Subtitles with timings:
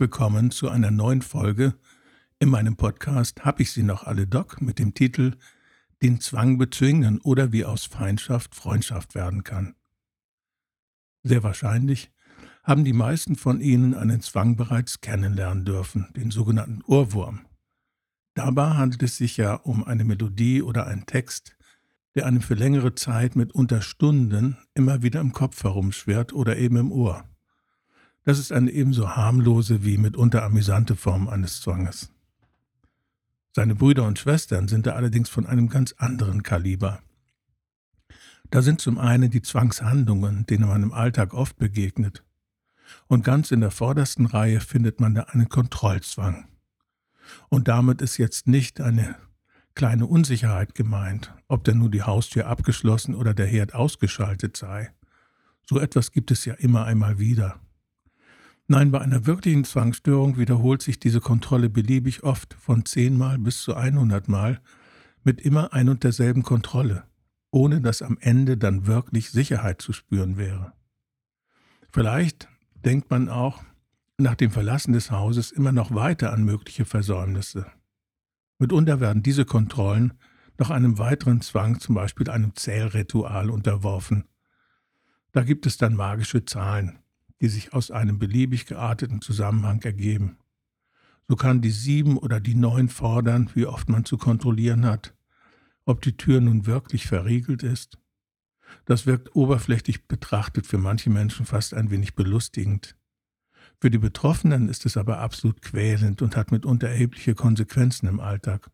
[0.00, 1.74] Willkommen zu einer neuen Folge
[2.38, 5.36] in meinem Podcast Hab ich sie noch alle Doc mit dem Titel
[6.00, 9.74] Den Zwang bezwingen oder wie aus Feindschaft Freundschaft werden kann.
[11.22, 12.10] Sehr wahrscheinlich
[12.64, 17.44] haben die meisten von Ihnen einen Zwang bereits kennenlernen dürfen, den sogenannten Ohrwurm.
[18.32, 21.58] Dabei handelt es sich ja um eine Melodie oder einen Text,
[22.14, 26.90] der einem für längere Zeit mitunter Stunden immer wieder im Kopf herumschwirrt oder eben im
[26.90, 27.26] Ohr.
[28.24, 32.12] Das ist eine ebenso harmlose wie mitunter amüsante Form eines Zwanges.
[33.54, 37.00] Seine Brüder und Schwestern sind da allerdings von einem ganz anderen Kaliber.
[38.50, 42.24] Da sind zum einen die Zwangshandlungen, denen man im Alltag oft begegnet.
[43.06, 46.48] Und ganz in der vordersten Reihe findet man da einen Kontrollzwang.
[47.48, 49.16] Und damit ist jetzt nicht eine
[49.74, 54.92] kleine Unsicherheit gemeint, ob denn nun die Haustür abgeschlossen oder der Herd ausgeschaltet sei.
[55.68, 57.60] So etwas gibt es ja immer einmal wieder.
[58.70, 63.74] Nein, bei einer wirklichen Zwangsstörung wiederholt sich diese Kontrolle beliebig oft, von zehnmal bis zu
[63.74, 64.60] einhundertmal,
[65.24, 67.02] mit immer ein und derselben Kontrolle,
[67.50, 70.72] ohne dass am Ende dann wirklich Sicherheit zu spüren wäre.
[71.90, 72.46] Vielleicht
[72.84, 73.60] denkt man auch
[74.18, 77.66] nach dem Verlassen des Hauses immer noch weiter an mögliche Versäumnisse.
[78.60, 80.12] Mitunter werden diese Kontrollen
[80.58, 84.28] noch einem weiteren Zwang, zum Beispiel einem Zählritual, unterworfen.
[85.32, 86.99] Da gibt es dann magische Zahlen,
[87.40, 90.38] die sich aus einem beliebig gearteten Zusammenhang ergeben.
[91.28, 95.14] So kann die sieben oder die neun fordern, wie oft man zu kontrollieren hat,
[95.84, 97.98] ob die Tür nun wirklich verriegelt ist.
[98.84, 102.96] Das wirkt oberflächlich betrachtet für manche Menschen fast ein wenig belustigend.
[103.80, 108.70] Für die Betroffenen ist es aber absolut quälend und hat mitunter erhebliche Konsequenzen im Alltag.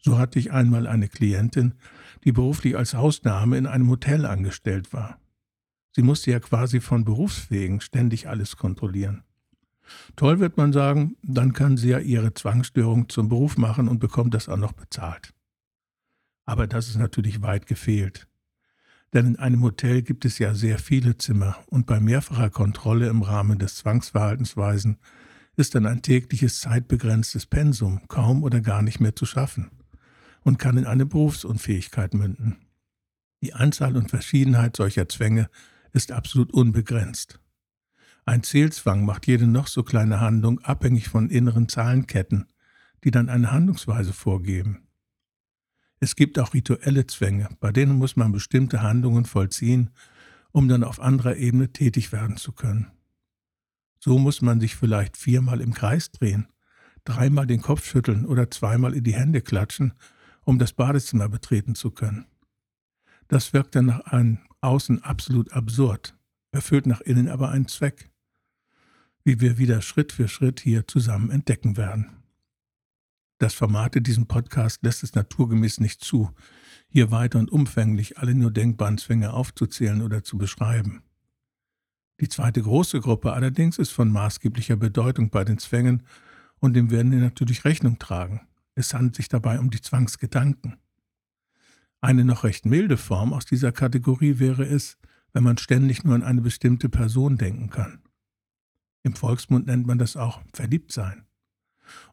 [0.00, 1.74] So hatte ich einmal eine Klientin,
[2.24, 5.20] die beruflich als Hausdame in einem Hotel angestellt war.
[5.98, 9.24] Sie musste ja quasi von Berufswegen ständig alles kontrollieren.
[10.14, 14.32] Toll wird man sagen, dann kann sie ja ihre Zwangsstörung zum Beruf machen und bekommt
[14.32, 15.34] das auch noch bezahlt.
[16.44, 18.28] Aber das ist natürlich weit gefehlt.
[19.12, 23.22] Denn in einem Hotel gibt es ja sehr viele Zimmer und bei mehrfacher Kontrolle im
[23.22, 24.98] Rahmen des Zwangsverhaltensweisen
[25.56, 29.72] ist dann ein tägliches zeitbegrenztes Pensum kaum oder gar nicht mehr zu schaffen
[30.44, 32.58] und kann in eine Berufsunfähigkeit münden.
[33.42, 35.50] Die Anzahl und Verschiedenheit solcher Zwänge
[35.92, 37.40] ist absolut unbegrenzt.
[38.24, 42.46] Ein Zählzwang macht jede noch so kleine Handlung abhängig von inneren Zahlenketten,
[43.04, 44.88] die dann eine Handlungsweise vorgeben.
[46.00, 49.90] Es gibt auch rituelle Zwänge, bei denen muss man bestimmte Handlungen vollziehen,
[50.52, 52.90] um dann auf anderer Ebene tätig werden zu können.
[53.98, 56.48] So muss man sich vielleicht viermal im Kreis drehen,
[57.04, 59.94] dreimal den Kopf schütteln oder zweimal in die Hände klatschen,
[60.44, 62.26] um das Badezimmer betreten zu können.
[63.26, 66.16] Das wirkt dann nach einem außen absolut absurd,
[66.50, 68.10] erfüllt nach innen aber einen Zweck,
[69.24, 72.18] wie wir wieder Schritt für Schritt hier zusammen entdecken werden.
[73.38, 76.30] Das Format in diesem Podcast lässt es naturgemäß nicht zu,
[76.88, 81.02] hier weiter und umfänglich alle nur denkbaren Zwänge aufzuzählen oder zu beschreiben.
[82.20, 86.02] Die zweite große Gruppe allerdings ist von maßgeblicher Bedeutung bei den Zwängen
[86.58, 88.40] und dem werden wir natürlich Rechnung tragen.
[88.74, 90.78] Es handelt sich dabei um die Zwangsgedanken.
[92.00, 94.98] Eine noch recht milde Form aus dieser Kategorie wäre es,
[95.32, 98.02] wenn man ständig nur an eine bestimmte Person denken kann.
[99.02, 101.24] Im Volksmund nennt man das auch Verliebtsein.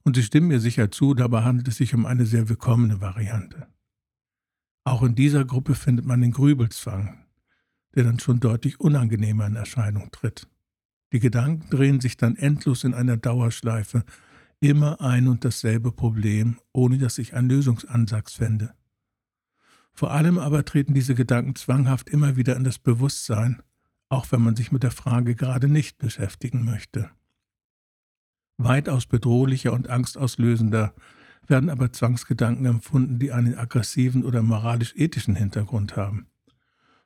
[0.04, 3.68] Und Sie stimmen mir sicher zu, dabei handelt es sich um eine sehr willkommene Variante.
[4.86, 7.26] Auch in dieser Gruppe findet man den Grübelzwang,
[7.96, 10.48] der dann schon deutlich unangenehmer in Erscheinung tritt.
[11.12, 14.04] Die Gedanken drehen sich dann endlos in einer Dauerschleife,
[14.60, 18.74] immer ein und dasselbe Problem, ohne dass ich einen Lösungsansatz fände.
[19.96, 23.62] Vor allem aber treten diese Gedanken zwanghaft immer wieder in das Bewusstsein,
[24.10, 27.10] auch wenn man sich mit der Frage gerade nicht beschäftigen möchte.
[28.58, 30.94] Weitaus bedrohlicher und angstauslösender
[31.48, 36.28] werden aber Zwangsgedanken empfunden, die einen aggressiven oder moralisch-ethischen Hintergrund haben.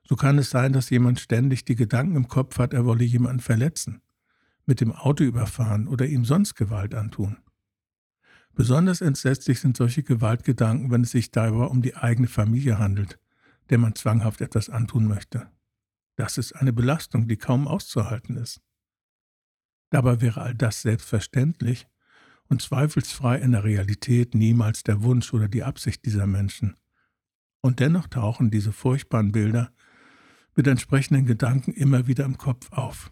[0.04, 3.42] So kann es sein, dass jemand ständig die Gedanken im Kopf hat, er wolle jemanden
[3.42, 4.02] verletzen,
[4.66, 7.38] mit dem Auto überfahren oder ihm sonst Gewalt antun.
[8.60, 13.18] Besonders entsetzlich sind solche Gewaltgedanken, wenn es sich dabei um die eigene Familie handelt,
[13.70, 15.50] der man zwanghaft etwas antun möchte.
[16.18, 18.60] Das ist eine Belastung, die kaum auszuhalten ist.
[19.92, 21.88] Dabei wäre all das selbstverständlich
[22.50, 26.76] und zweifelsfrei in der Realität niemals der Wunsch oder die Absicht dieser Menschen.
[27.62, 29.72] Und dennoch tauchen diese furchtbaren Bilder
[30.58, 33.10] mit entsprechenden Gedanken immer wieder im Kopf auf.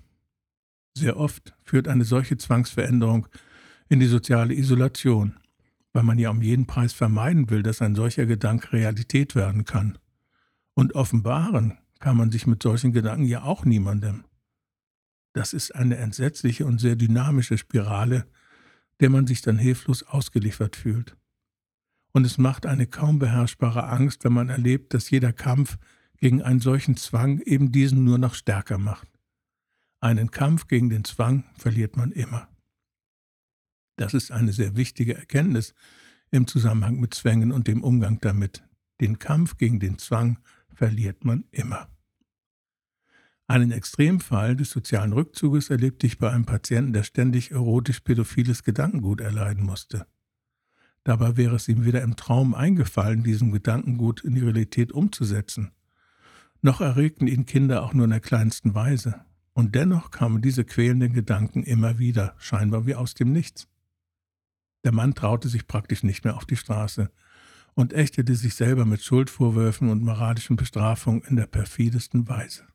[0.94, 3.30] Sehr oft führt eine solche Zwangsveränderung
[3.90, 5.38] in die soziale Isolation,
[5.94, 9.98] weil man ja um jeden Preis vermeiden will, dass ein solcher Gedanke Realität werden kann.
[10.74, 14.26] Und offenbaren kann man sich mit solchen Gedanken ja auch niemandem.
[15.34, 18.28] Das ist eine entsetzliche und sehr dynamische Spirale,
[19.00, 21.16] der man sich dann hilflos ausgeliefert fühlt.
[22.12, 25.78] Und es macht eine kaum beherrschbare Angst, wenn man erlebt, dass jeder Kampf
[26.18, 29.08] gegen einen solchen Zwang eben diesen nur noch stärker macht.
[30.00, 32.48] Einen Kampf gegen den Zwang verliert man immer.
[33.98, 35.74] Das ist eine sehr wichtige Erkenntnis
[36.32, 38.64] im Zusammenhang mit Zwängen und dem Umgang damit.
[39.02, 40.40] Den Kampf gegen den Zwang
[40.74, 41.90] verliert man immer.
[43.48, 49.66] Einen Extremfall des sozialen Rückzuges erlebte ich bei einem Patienten, der ständig erotisch-pädophiles Gedankengut erleiden
[49.66, 50.08] musste.
[51.04, 55.72] Dabei wäre es ihm weder im Traum eingefallen, diesen Gedankengut in die Realität umzusetzen,
[56.62, 59.22] noch erregten ihn Kinder auch nur in der kleinsten Weise.
[59.54, 63.68] Und dennoch kamen diese quälenden Gedanken immer wieder, scheinbar wie aus dem Nichts.
[64.88, 67.12] Der Mann traute sich praktisch nicht mehr auf die Straße
[67.74, 72.66] und ächtete sich selber mit Schuldvorwürfen und moralischen Bestrafungen in der perfidesten Weise.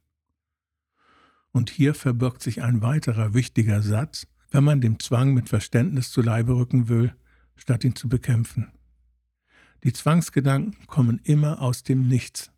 [1.52, 6.20] Und hier verbirgt sich ein weiterer wichtiger Satz, wenn man dem Zwang mit Verständnis zu
[6.20, 7.14] Leibe rücken will,
[7.56, 8.70] statt ihn zu bekämpfen.
[9.84, 12.52] Die Zwangsgedanken kommen immer aus dem Nichts.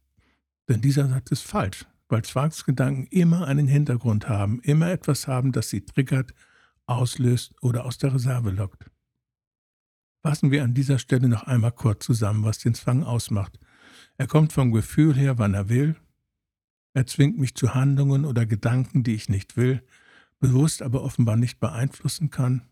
[0.68, 5.68] Denn dieser Satz ist falsch, weil Zwangsgedanken immer einen Hintergrund haben, immer etwas haben, das
[5.68, 6.34] sie triggert,
[6.86, 8.90] auslöst oder aus der Reserve lockt.
[10.24, 13.60] Fassen wir an dieser Stelle noch einmal kurz zusammen, was den Zwang ausmacht.
[14.16, 15.96] Er kommt vom Gefühl her, wann er will,
[16.94, 19.82] er zwingt mich zu Handlungen oder Gedanken, die ich nicht will,
[20.38, 22.62] bewusst aber offenbar nicht beeinflussen kann.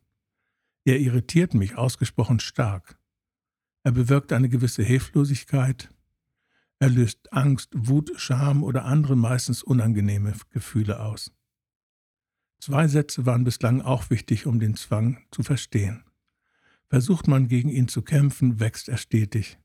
[0.84, 2.98] Er irritiert mich ausgesprochen stark.
[3.82, 5.90] Er bewirkt eine gewisse Hilflosigkeit.
[6.78, 11.32] Er löst Angst, Wut, Scham oder andere meistens unangenehme Gefühle aus.
[12.60, 16.04] Zwei Sätze waren bislang auch wichtig, um den Zwang zu verstehen.
[16.92, 19.58] Versucht man gegen ihn zu kämpfen, wächst er stetig.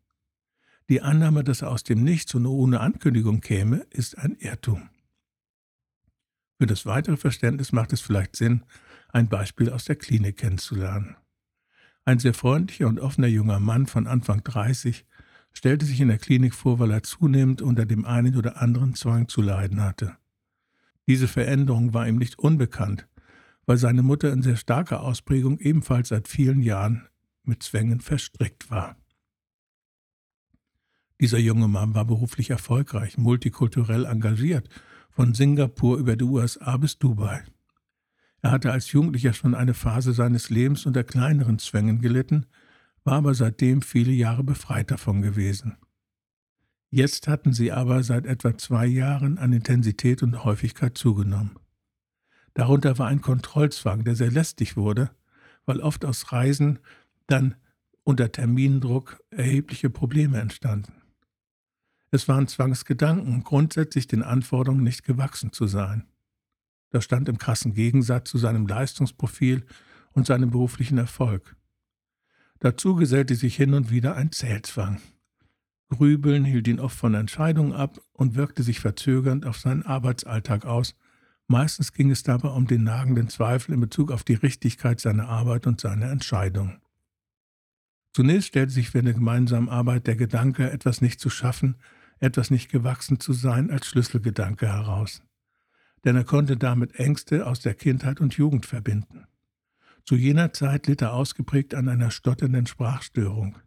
[0.87, 4.89] Die Annahme, dass er aus dem Nichts und ohne Ankündigung käme, ist ein Irrtum.
[6.57, 8.63] Für das weitere Verständnis macht es vielleicht Sinn,
[9.09, 11.17] ein Beispiel aus der Klinik kennenzulernen.
[12.05, 15.05] Ein sehr freundlicher und offener junger Mann von Anfang 30
[15.51, 19.27] stellte sich in der Klinik vor, weil er zunehmend unter dem einen oder anderen Zwang
[19.27, 20.15] zu leiden hatte.
[21.07, 23.05] Diese Veränderung war ihm nicht unbekannt,
[23.65, 27.05] weil seine Mutter in sehr starker Ausprägung ebenfalls seit vielen Jahren
[27.47, 28.95] mit Zwängen verstrickt war.
[31.19, 34.69] Dieser junge Mann war beruflich erfolgreich, multikulturell engagiert,
[35.09, 37.43] von Singapur über die USA bis Dubai.
[38.41, 42.45] Er hatte als Jugendlicher schon eine Phase seines Lebens unter kleineren Zwängen gelitten,
[43.03, 45.77] war aber seitdem viele Jahre befreit davon gewesen.
[46.89, 51.57] Jetzt hatten sie aber seit etwa zwei Jahren an Intensität und Häufigkeit zugenommen.
[52.53, 55.09] Darunter war ein Kontrollzwang, der sehr lästig wurde,
[55.65, 56.79] weil oft aus Reisen
[57.27, 57.55] dann
[58.03, 60.93] unter Termindruck erhebliche Probleme entstanden.
[62.09, 66.07] Es waren Zwangsgedanken, grundsätzlich den Anforderungen nicht gewachsen zu sein.
[66.89, 69.65] Das stand im krassen Gegensatz zu seinem Leistungsprofil
[70.13, 71.57] und seinem beruflichen Erfolg.
[72.59, 74.99] Dazu gesellte sich hin und wieder ein Zählzwang.
[75.89, 80.95] Grübeln hielt ihn oft von Entscheidungen ab und wirkte sich verzögernd auf seinen Arbeitsalltag aus.
[81.47, 85.67] Meistens ging es dabei um den nagenden Zweifel in Bezug auf die Richtigkeit seiner Arbeit
[85.67, 86.81] und seiner Entscheidungen.
[88.17, 91.75] Zunächst stellte sich für eine gemeinsame Arbeit der Gedanke, etwas nicht zu schaffen,
[92.19, 95.21] etwas nicht gewachsen zu sein, als Schlüsselgedanke heraus.
[96.03, 99.27] Denn er konnte damit Ängste aus der Kindheit und Jugend verbinden.
[100.03, 103.59] Zu jener Zeit litt er ausgeprägt an einer stotternden Sprachstörung.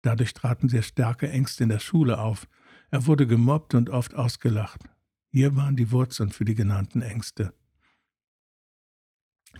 [0.00, 2.48] Dadurch traten sehr starke Ängste in der Schule auf.
[2.90, 4.80] Er wurde gemobbt und oft ausgelacht.
[5.28, 7.52] Hier waren die Wurzeln für die genannten Ängste.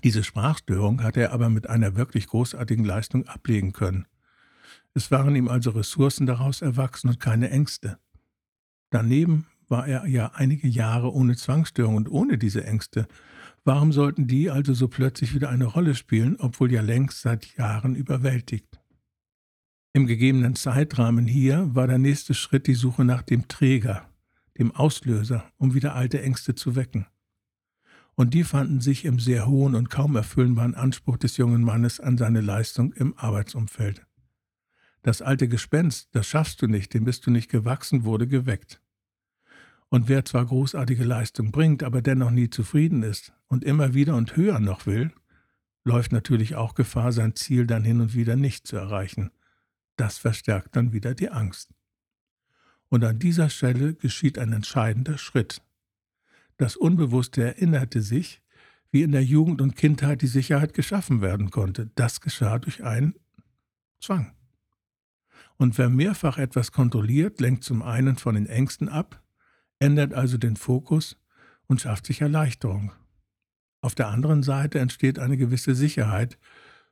[0.03, 4.07] Diese Sprachstörung hatte er aber mit einer wirklich großartigen Leistung ablegen können.
[4.95, 7.99] Es waren ihm also Ressourcen daraus erwachsen und keine Ängste.
[8.91, 13.09] Daneben war er ja einige Jahre ohne Zwangsstörung und ohne diese Ängste.
[13.65, 17.97] Warum sollten die also so plötzlich wieder eine Rolle spielen, obwohl ja längst seit Jahren
[17.97, 18.81] überwältigt?
[19.95, 24.09] Im gegebenen Zeitrahmen hier war der nächste Schritt die Suche nach dem Träger,
[24.59, 27.07] dem Auslöser, um wieder alte Ängste zu wecken.
[28.15, 32.17] Und die fanden sich im sehr hohen und kaum erfüllbaren Anspruch des jungen Mannes an
[32.17, 34.07] seine Leistung im Arbeitsumfeld.
[35.05, 38.81] Das alte Gespenst, das schaffst du nicht, dem bist du nicht gewachsen, wurde geweckt.
[39.91, 44.35] Und wer zwar großartige Leistung bringt, aber dennoch nie zufrieden ist und immer wieder und
[44.35, 45.13] höher noch will,
[45.85, 49.31] läuft natürlich auch Gefahr, sein Ziel dann hin und wieder nicht zu erreichen.
[49.97, 51.75] Das verstärkt dann wieder die Angst.
[52.89, 55.61] Und an dieser Stelle geschieht ein entscheidender Schritt.
[56.57, 58.41] Das Unbewusste erinnerte sich,
[58.91, 61.91] wie in der Jugend und Kindheit die Sicherheit geschaffen werden konnte.
[61.95, 63.17] Das geschah durch einen
[64.01, 64.35] Zwang.
[65.57, 69.23] Und wer mehrfach etwas kontrolliert, lenkt zum einen von den Ängsten ab,
[69.79, 71.17] ändert also den Fokus
[71.67, 72.93] und schafft sich Erleichterung.
[73.81, 76.39] Auf der anderen Seite entsteht eine gewisse Sicherheit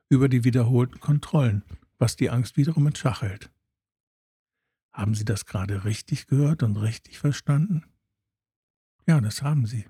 [0.09, 1.63] über die wiederholten Kontrollen,
[1.97, 3.51] was die Angst wiederum in Schach hält.
[4.91, 7.83] Haben Sie das gerade richtig gehört und richtig verstanden?
[9.07, 9.85] Ja, das haben Sie.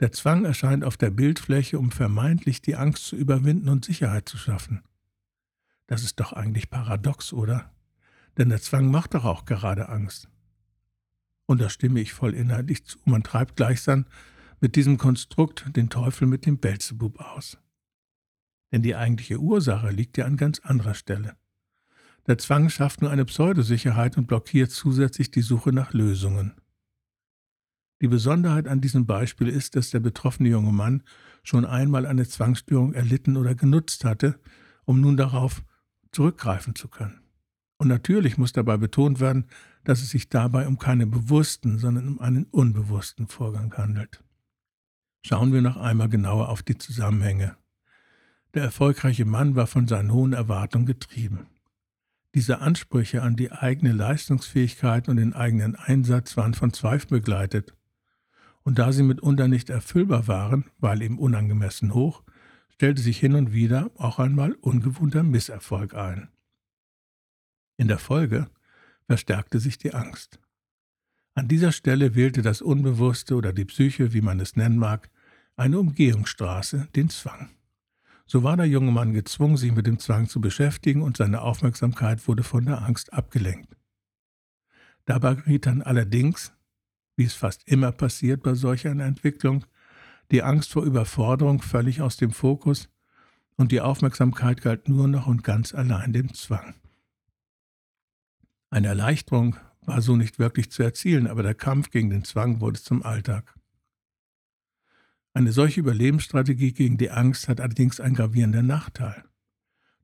[0.00, 4.36] Der Zwang erscheint auf der Bildfläche, um vermeintlich die Angst zu überwinden und Sicherheit zu
[4.36, 4.82] schaffen.
[5.88, 7.74] Das ist doch eigentlich paradox, oder?
[8.36, 10.28] Denn der Zwang macht doch auch gerade Angst.
[11.46, 12.98] Und da stimme ich voll inhaltlich zu.
[13.06, 14.04] Man treibt gleichsam
[14.60, 17.58] mit diesem Konstrukt den Teufel mit dem Belzebub aus.
[18.70, 21.36] Denn die eigentliche Ursache liegt ja an ganz anderer Stelle.
[22.26, 26.60] Der Zwang schafft nur eine Pseudosicherheit und blockiert zusätzlich die Suche nach Lösungen.
[28.02, 31.02] Die Besonderheit an diesem Beispiel ist, dass der betroffene junge Mann
[31.42, 34.38] schon einmal eine Zwangsstörung erlitten oder genutzt hatte,
[34.84, 35.64] um nun darauf
[36.12, 37.20] zurückgreifen zu können.
[37.76, 39.46] Und natürlich muss dabei betont werden,
[39.84, 44.22] dass es sich dabei um keinen bewussten, sondern um einen unbewussten Vorgang handelt.
[45.22, 47.56] Schauen wir noch einmal genauer auf die Zusammenhänge.
[48.54, 51.46] Der erfolgreiche Mann war von seinen hohen Erwartungen getrieben.
[52.34, 57.74] Diese Ansprüche an die eigene Leistungsfähigkeit und den eigenen Einsatz waren von Zweifel begleitet
[58.62, 62.22] und da sie mitunter nicht erfüllbar waren, weil eben unangemessen hoch,
[62.78, 66.28] stellte sich hin und wieder auch einmal ungewohnter Misserfolg ein.
[67.76, 68.48] In der Folge
[69.06, 70.38] verstärkte sich die Angst.
[71.34, 75.10] An dieser Stelle wählte das Unbewusste oder die Psyche, wie man es nennen mag,
[75.56, 77.50] eine Umgehungsstraße, den Zwang.
[78.26, 82.28] So war der junge Mann gezwungen, sich mit dem Zwang zu beschäftigen und seine Aufmerksamkeit
[82.28, 83.76] wurde von der Angst abgelenkt.
[85.04, 86.52] Dabei geriet dann allerdings
[87.18, 89.66] wie es fast immer passiert bei solch einer Entwicklung,
[90.30, 92.88] die Angst vor Überforderung völlig aus dem Fokus
[93.56, 96.74] und die Aufmerksamkeit galt nur noch und ganz allein dem Zwang.
[98.70, 102.80] Eine Erleichterung war so nicht wirklich zu erzielen, aber der Kampf gegen den Zwang wurde
[102.80, 103.54] zum Alltag.
[105.32, 109.24] Eine solche Überlebensstrategie gegen die Angst hat allerdings einen gravierenden Nachteil.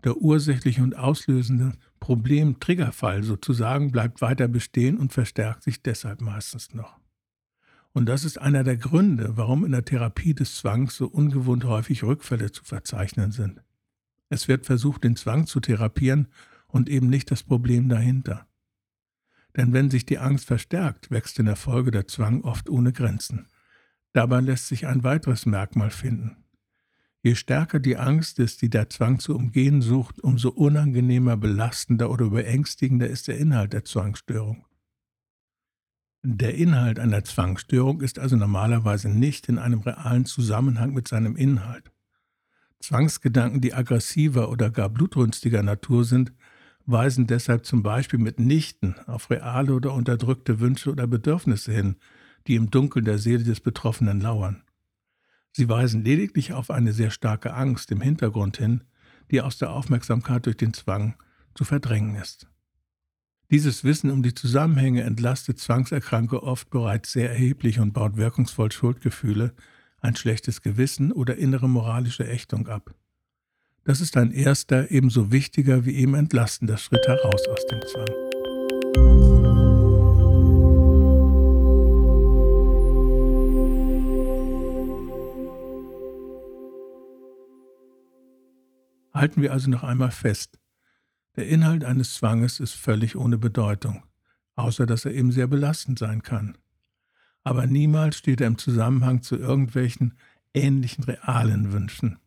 [0.04, 6.98] Der ursächliche und auslösende Problem-Triggerfall sozusagen bleibt weiter bestehen und verstärkt sich deshalb meistens noch.
[7.94, 12.02] Und das ist einer der Gründe, warum in der Therapie des Zwangs so ungewohnt häufig
[12.02, 13.62] Rückfälle zu verzeichnen sind.
[14.28, 16.26] Es wird versucht, den Zwang zu therapieren
[16.66, 18.48] und eben nicht das Problem dahinter.
[19.56, 23.46] Denn wenn sich die Angst verstärkt, wächst in der Folge der Zwang oft ohne Grenzen.
[24.12, 26.44] Dabei lässt sich ein weiteres Merkmal finden.
[27.22, 32.30] Je stärker die Angst ist, die der Zwang zu umgehen sucht, umso unangenehmer, belastender oder
[32.30, 34.66] beängstigender ist der Inhalt der Zwangsstörung.
[36.26, 41.92] Der Inhalt einer Zwangsstörung ist also normalerweise nicht in einem realen Zusammenhang mit seinem Inhalt.
[42.80, 46.32] Zwangsgedanken, die aggressiver oder gar blutrünstiger Natur sind,
[46.86, 51.96] weisen deshalb zum Beispiel mitnichten auf reale oder unterdrückte Wünsche oder Bedürfnisse hin,
[52.46, 54.62] die im Dunkeln der Seele des Betroffenen lauern.
[55.52, 58.84] Sie weisen lediglich auf eine sehr starke Angst im Hintergrund hin,
[59.30, 61.16] die aus der Aufmerksamkeit durch den Zwang
[61.54, 62.48] zu verdrängen ist.
[63.50, 69.52] Dieses Wissen um die Zusammenhänge entlastet Zwangserkranke oft bereits sehr erheblich und baut wirkungsvoll Schuldgefühle,
[70.00, 72.94] ein schlechtes Gewissen oder innere moralische Ächtung ab.
[73.84, 78.06] Das ist ein erster, ebenso wichtiger wie eben entlastender Schritt heraus aus dem Zwang.
[89.12, 90.58] Halten wir also noch einmal fest.
[91.36, 94.04] Der Inhalt eines Zwanges ist völlig ohne Bedeutung,
[94.54, 96.56] außer dass er eben sehr belastend sein kann.
[97.42, 100.14] Aber niemals steht er im Zusammenhang zu irgendwelchen
[100.54, 102.18] ähnlichen realen Wünschen.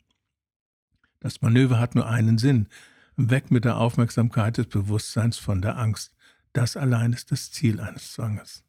[1.20, 2.68] Das Manöver hat nur einen Sinn,
[3.16, 6.14] weg mit der Aufmerksamkeit des Bewusstseins von der Angst.
[6.54, 8.64] Das allein ist das Ziel eines Zwanges.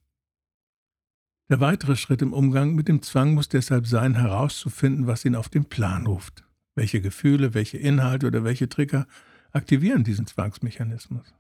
[1.51, 5.49] Der weitere Schritt im Umgang mit dem Zwang muss deshalb sein, herauszufinden, was ihn auf
[5.49, 6.45] den Plan ruft.
[6.75, 9.07] Welche Gefühle, welche Inhalte oder welche Trigger
[9.53, 11.35] aktivieren diesen Zwangsmechanismus.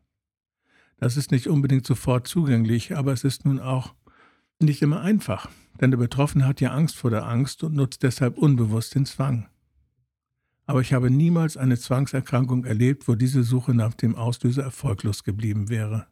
[0.98, 3.94] Das ist nicht unbedingt sofort zugänglich, aber es ist nun auch
[4.60, 5.48] nicht immer einfach,
[5.80, 9.48] denn der Betroffene hat ja Angst vor der Angst und nutzt deshalb unbewusst den Zwang.
[10.66, 15.68] Aber ich habe niemals eine Zwangserkrankung erlebt, wo diese Suche nach dem Auslöser erfolglos geblieben
[15.68, 16.08] wäre.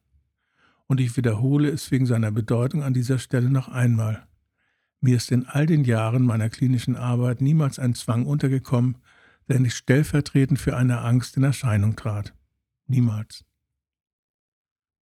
[0.86, 4.26] Und ich wiederhole es wegen seiner Bedeutung an dieser Stelle noch einmal.
[5.00, 8.96] Mir ist in all den Jahren meiner klinischen Arbeit niemals ein Zwang untergekommen,
[9.48, 12.34] der nicht stellvertretend für eine Angst in Erscheinung trat.
[12.86, 13.44] Niemals.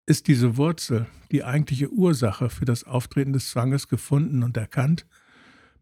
[0.07, 5.07] Ist diese Wurzel, die eigentliche Ursache für das Auftreten des Zwanges gefunden und erkannt,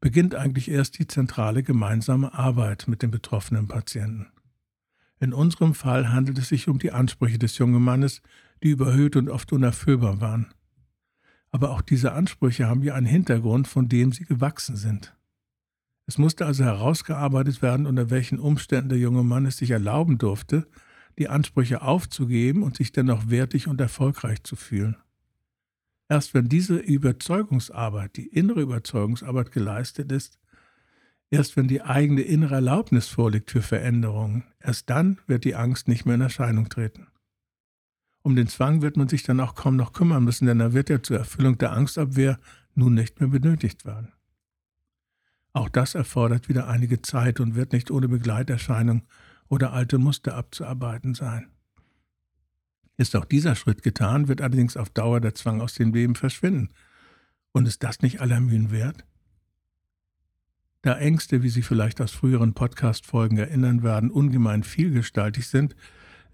[0.00, 4.26] beginnt eigentlich erst die zentrale gemeinsame Arbeit mit dem betroffenen Patienten.
[5.21, 8.23] In unserem Fall handelt es sich um die Ansprüche des jungen Mannes,
[8.62, 10.52] die überhöht und oft unerfüllbar waren.
[11.52, 15.14] Aber auch diese Ansprüche haben ja einen Hintergrund, von dem sie gewachsen sind.
[16.06, 20.66] Es musste also herausgearbeitet werden, unter welchen Umständen der junge Mann es sich erlauben durfte,
[21.18, 24.97] die Ansprüche aufzugeben und sich dennoch wertig und erfolgreich zu fühlen.
[26.09, 30.38] Erst wenn diese Überzeugungsarbeit, die innere Überzeugungsarbeit geleistet ist,
[31.30, 36.04] erst wenn die eigene innere Erlaubnis vorliegt für Veränderungen, erst dann wird die Angst nicht
[36.04, 37.06] mehr in Erscheinung treten.
[38.23, 40.90] Um den Zwang wird man sich dann auch kaum noch kümmern müssen, denn er wird
[40.90, 42.38] ja zur Erfüllung der Angstabwehr
[42.75, 44.12] nun nicht mehr benötigt werden.
[45.52, 49.02] Auch das erfordert wieder einige Zeit und wird nicht ohne Begleiterscheinung
[49.49, 51.50] oder alte Muster abzuarbeiten sein.
[52.97, 56.68] Ist auch dieser Schritt getan, wird allerdings auf Dauer der Zwang aus dem Leben verschwinden.
[57.52, 59.04] Und ist das nicht aller Mühen wert?
[60.82, 65.76] Da Ängste, wie Sie vielleicht aus früheren Podcast-Folgen erinnern werden, ungemein vielgestaltig sind,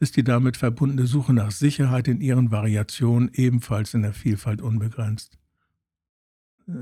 [0.00, 5.38] ist die damit verbundene Suche nach Sicherheit in ihren Variationen ebenfalls in der Vielfalt unbegrenzt.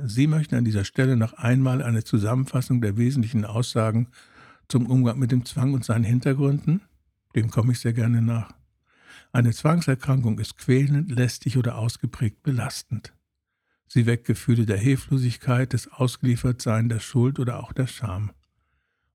[0.04, 4.08] Sie möchten an dieser Stelle noch einmal eine Zusammenfassung der wesentlichen Aussagen
[4.66, 6.80] zum Umgang mit dem Zwang und seinen Hintergründen?
[7.36, 8.50] Dem komme ich sehr gerne nach.
[9.32, 13.12] Eine Zwangserkrankung ist quälend, lästig oder ausgeprägt belastend.
[13.86, 18.32] Sie weckt Gefühle der Hilflosigkeit, des Ausgeliefertseins, der Schuld oder auch der Scham.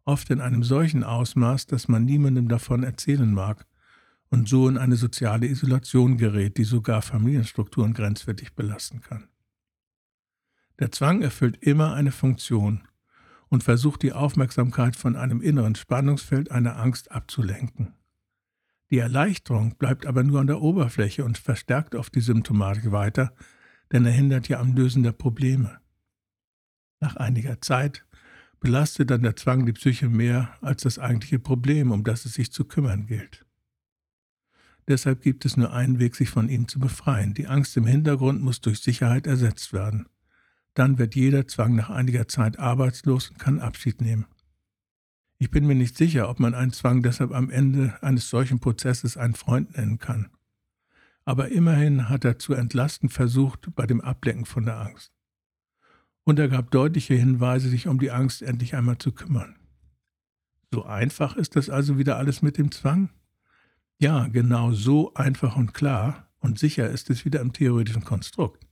[0.06, 3.66] Oft in einem solchen Ausmaß, dass man niemandem davon erzählen mag
[4.30, 9.31] und so in eine soziale Isolation gerät, die sogar Familienstrukturen grenzwertig belasten kann.
[10.80, 12.88] Der Zwang erfüllt immer eine Funktion
[13.50, 17.94] und versucht die Aufmerksamkeit von einem inneren Spannungsfeld einer Angst abzulenken.
[18.90, 23.34] Die Erleichterung bleibt aber nur an der Oberfläche und verstärkt oft die Symptomatik weiter,
[23.92, 25.80] denn er hindert ja am Lösen der Probleme.
[27.00, 28.06] Nach einiger Zeit
[28.60, 32.52] belastet dann der Zwang die Psyche mehr als das eigentliche Problem, um das es sich
[32.52, 33.46] zu kümmern gilt.
[34.88, 37.34] Deshalb gibt es nur einen Weg, sich von ihm zu befreien.
[37.34, 40.08] Die Angst im Hintergrund muss durch Sicherheit ersetzt werden.
[40.74, 44.26] Dann wird jeder Zwang nach einiger Zeit arbeitslos und kann Abschied nehmen.
[45.38, 49.18] Ich bin mir nicht sicher, ob man einen Zwang deshalb am Ende eines solchen Prozesses
[49.18, 50.30] einen Freund nennen kann.
[51.26, 55.12] Aber immerhin hat er zu entlasten versucht bei dem Ablenken von der Angst.
[56.24, 59.56] Und er gab deutliche Hinweise, sich um die Angst endlich einmal zu kümmern.
[60.72, 63.10] So einfach ist das also wieder alles mit dem Zwang?
[63.98, 68.66] Ja, genau so einfach und klar und sicher ist es wieder im theoretischen Konstrukt.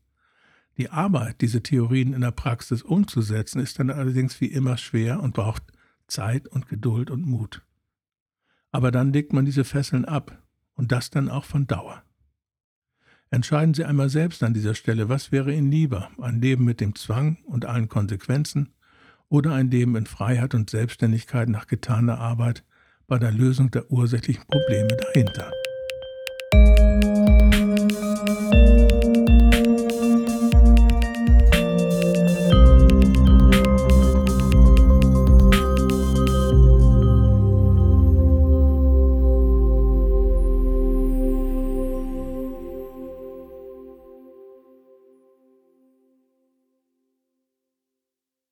[0.80, 5.34] Die Arbeit, diese Theorien in der Praxis umzusetzen, ist dann allerdings wie immer schwer und
[5.34, 5.62] braucht
[6.08, 7.64] Zeit und Geduld und Mut.
[8.72, 10.42] Aber dann legt man diese Fesseln ab
[10.76, 12.02] und das dann auch von Dauer.
[13.30, 16.96] Entscheiden Sie einmal selbst an dieser Stelle, was wäre Ihnen lieber, ein Leben mit dem
[16.96, 18.70] Zwang und allen Konsequenzen
[19.28, 22.64] oder ein Leben in Freiheit und Selbstständigkeit nach getaner Arbeit
[23.06, 25.52] bei der Lösung der ursächlichen Probleme dahinter.